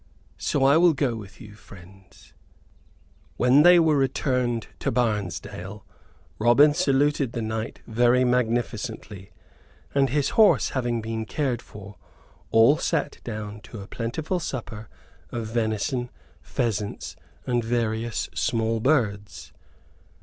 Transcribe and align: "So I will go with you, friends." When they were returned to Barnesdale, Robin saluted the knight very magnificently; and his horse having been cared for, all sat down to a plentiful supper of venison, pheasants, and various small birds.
"So 0.39 0.63
I 0.63 0.77
will 0.77 0.93
go 0.95 1.15
with 1.15 1.39
you, 1.39 1.53
friends." 1.53 2.33
When 3.37 3.61
they 3.61 3.79
were 3.79 3.95
returned 3.95 4.65
to 4.79 4.91
Barnesdale, 4.91 5.85
Robin 6.39 6.73
saluted 6.73 7.33
the 7.33 7.41
knight 7.43 7.81
very 7.85 8.23
magnificently; 8.25 9.31
and 9.93 10.09
his 10.09 10.29
horse 10.29 10.69
having 10.69 11.01
been 11.03 11.25
cared 11.27 11.61
for, 11.61 11.97
all 12.49 12.77
sat 12.79 13.19
down 13.23 13.59
to 13.61 13.79
a 13.79 13.87
plentiful 13.87 14.39
supper 14.39 14.89
of 15.29 15.45
venison, 15.45 16.09
pheasants, 16.41 17.15
and 17.45 17.63
various 17.63 18.27
small 18.33 18.79
birds. 18.79 19.53